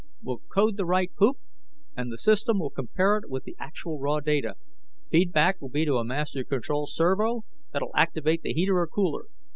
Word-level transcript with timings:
We'll 0.23 0.39
code 0.39 0.77
the 0.77 0.85
right 0.87 1.13
poop, 1.15 1.37
and 1.95 2.11
the 2.11 2.17
system 2.17 2.57
will 2.57 2.71
compare 2.71 3.17
it 3.17 3.29
with 3.29 3.43
the 3.43 3.55
actual 3.59 3.99
raw 3.99 4.19
data. 4.19 4.55
Feedback 5.11 5.61
will 5.61 5.69
be 5.69 5.85
to 5.85 5.97
a 5.97 6.03
master 6.03 6.43
control 6.43 6.87
servo 6.87 7.43
that'll 7.71 7.95
activate 7.95 8.41
the 8.41 8.51
heater 8.53 8.77
or 8.79 8.87
cooler. 8.87 9.25